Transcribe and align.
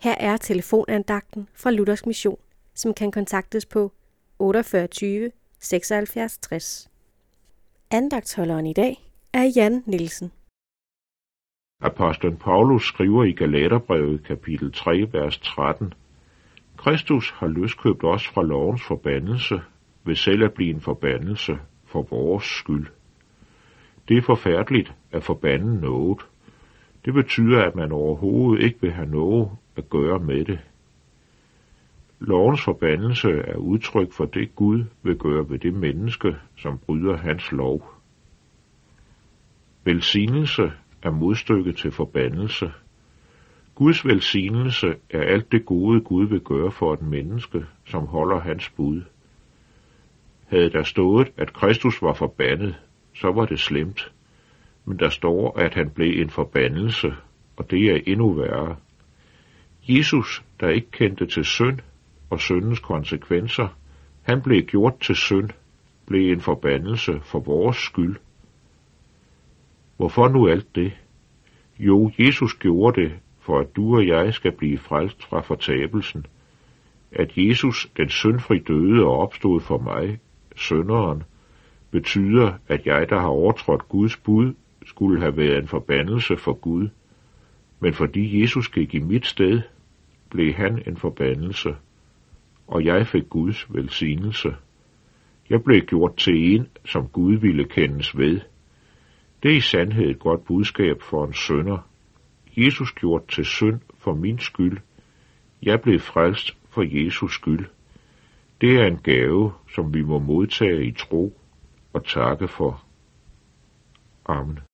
Her 0.00 0.14
er 0.20 0.36
telefonandagten 0.36 1.48
fra 1.54 1.70
Luthers 1.70 2.06
Mission, 2.06 2.38
som 2.74 2.94
kan 2.94 3.10
kontaktes 3.10 3.66
på 3.66 3.92
48 4.38 5.30
76 5.60 6.38
60. 6.38 6.90
Andagtholderen 7.90 8.66
i 8.66 8.72
dag 8.72 8.96
er 9.32 9.52
Jan 9.56 9.82
Nielsen. 9.86 10.32
Apostlen 11.82 12.36
Paulus 12.36 12.88
skriver 12.88 13.24
i 13.24 13.32
Galaterbrevet 13.32 14.24
kapitel 14.24 14.72
3, 14.72 15.08
vers 15.12 15.38
13, 15.38 15.94
Kristus 16.76 17.30
har 17.30 17.46
løskøbt 17.46 18.04
os 18.04 18.28
fra 18.28 18.42
lovens 18.42 18.82
forbandelse 18.82 19.60
ved 20.04 20.14
selv 20.14 20.44
at 20.44 20.52
blive 20.52 20.70
en 20.70 20.80
forbandelse 20.80 21.58
for 21.86 22.02
vores 22.02 22.44
skyld. 22.44 22.86
Det 24.08 24.16
er 24.16 24.22
forfærdeligt 24.22 24.94
at 25.12 25.24
forbande 25.24 25.80
noget. 25.80 26.18
Det 27.08 27.14
betyder, 27.14 27.62
at 27.62 27.74
man 27.76 27.92
overhovedet 27.92 28.64
ikke 28.64 28.80
vil 28.80 28.92
have 28.92 29.10
noget 29.10 29.50
at 29.76 29.88
gøre 29.90 30.18
med 30.18 30.44
det. 30.44 30.58
Lovens 32.20 32.64
forbandelse 32.64 33.28
er 33.28 33.56
udtryk 33.56 34.12
for 34.12 34.24
det 34.24 34.54
Gud 34.56 34.84
vil 35.02 35.16
gøre 35.16 35.50
ved 35.50 35.58
det 35.58 35.74
menneske, 35.74 36.36
som 36.56 36.78
bryder 36.78 37.16
hans 37.16 37.52
lov. 37.52 37.90
Velsignelse 39.84 40.72
er 41.02 41.10
modstykket 41.10 41.76
til 41.76 41.92
forbandelse. 41.92 42.72
Guds 43.74 44.06
velsignelse 44.06 44.94
er 45.10 45.22
alt 45.22 45.52
det 45.52 45.66
gode 45.66 46.00
Gud 46.00 46.26
vil 46.26 46.40
gøre 46.40 46.70
for 46.70 46.92
et 46.92 47.02
menneske, 47.02 47.64
som 47.86 48.06
holder 48.06 48.40
hans 48.40 48.70
bud. 48.70 49.02
Havde 50.46 50.70
der 50.70 50.82
stået, 50.82 51.32
at 51.36 51.52
Kristus 51.52 52.02
var 52.02 52.12
forbandet, 52.12 52.74
så 53.14 53.32
var 53.32 53.44
det 53.44 53.60
slemt. 53.60 54.12
Men 54.88 54.98
der 54.98 55.08
står, 55.08 55.58
at 55.58 55.74
han 55.74 55.90
blev 55.90 56.22
en 56.22 56.30
forbandelse, 56.30 57.14
og 57.56 57.70
det 57.70 57.90
er 57.90 58.00
endnu 58.06 58.32
værre. 58.32 58.76
Jesus, 59.88 60.44
der 60.60 60.68
ikke 60.68 60.90
kendte 60.90 61.26
til 61.26 61.44
synd 61.44 61.78
og 62.30 62.40
syndens 62.40 62.78
konsekvenser, 62.78 63.68
han 64.22 64.42
blev 64.42 64.62
gjort 64.62 65.00
til 65.00 65.14
synd, 65.14 65.50
blev 66.06 66.32
en 66.32 66.40
forbandelse 66.40 67.20
for 67.22 67.40
vores 67.40 67.76
skyld. 67.76 68.16
Hvorfor 69.96 70.28
nu 70.28 70.48
alt 70.48 70.74
det? 70.74 70.92
Jo, 71.78 72.10
Jesus 72.18 72.54
gjorde 72.54 73.00
det, 73.00 73.12
for 73.40 73.58
at 73.58 73.76
du 73.76 73.96
og 73.96 74.06
jeg 74.06 74.34
skal 74.34 74.52
blive 74.52 74.78
frelst 74.78 75.24
fra 75.24 75.40
fortabelsen. 75.40 76.26
At 77.12 77.32
Jesus, 77.36 77.90
den 77.96 78.08
syndfri 78.08 78.58
døde 78.58 79.04
og 79.04 79.18
opstod 79.18 79.60
for 79.60 79.78
mig, 79.78 80.18
synderen, 80.56 81.22
betyder, 81.90 82.52
at 82.68 82.86
jeg, 82.86 83.06
der 83.10 83.20
har 83.20 83.28
overtrådt 83.28 83.88
Guds 83.88 84.16
bud, 84.16 84.54
skulle 84.88 85.20
have 85.20 85.36
været 85.36 85.58
en 85.58 85.68
forbandelse 85.68 86.36
for 86.36 86.52
Gud. 86.52 86.88
Men 87.80 87.94
fordi 87.94 88.40
Jesus 88.40 88.68
gik 88.68 88.94
i 88.94 88.98
mit 88.98 89.26
sted, 89.26 89.60
blev 90.30 90.52
han 90.52 90.82
en 90.86 90.96
forbandelse, 90.96 91.76
og 92.66 92.84
jeg 92.84 93.06
fik 93.06 93.28
Guds 93.30 93.66
velsignelse. 93.74 94.56
Jeg 95.50 95.62
blev 95.64 95.80
gjort 95.80 96.16
til 96.16 96.54
en, 96.54 96.66
som 96.84 97.08
Gud 97.08 97.36
ville 97.36 97.64
kendes 97.64 98.18
ved. 98.18 98.40
Det 99.42 99.52
er 99.52 99.56
i 99.56 99.60
sandhed 99.60 100.10
et 100.10 100.18
godt 100.18 100.44
budskab 100.44 101.02
for 101.02 101.26
en 101.26 101.32
sønder. 101.32 101.88
Jesus 102.56 102.92
gjort 102.92 103.28
til 103.28 103.44
synd 103.44 103.80
for 103.98 104.14
min 104.14 104.38
skyld. 104.38 104.78
Jeg 105.62 105.80
blev 105.80 106.00
frelst 106.00 106.56
for 106.70 107.04
Jesus 107.04 107.34
skyld. 107.34 107.66
Det 108.60 108.76
er 108.80 108.86
en 108.86 108.98
gave, 108.98 109.52
som 109.74 109.94
vi 109.94 110.02
må 110.02 110.18
modtage 110.18 110.84
i 110.84 110.92
tro 110.92 111.38
og 111.92 112.06
takke 112.06 112.48
for. 112.48 112.84
Amen. 114.26 114.58